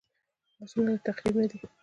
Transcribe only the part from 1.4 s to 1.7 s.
نه دي